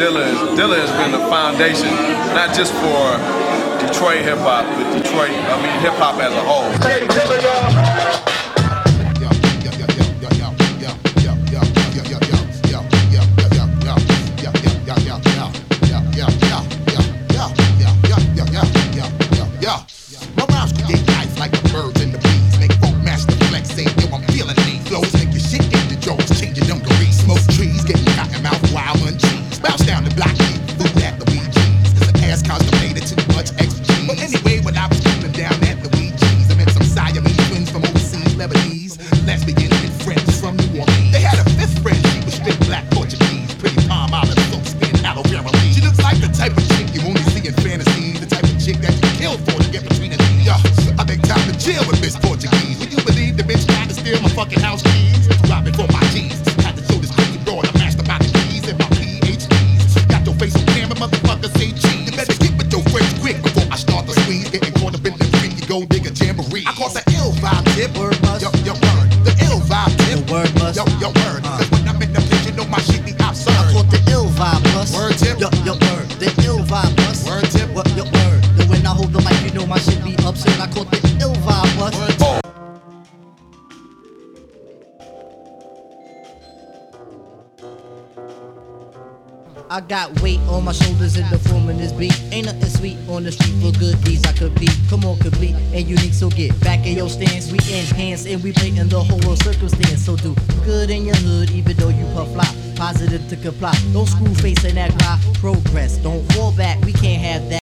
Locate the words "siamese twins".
36.86-37.74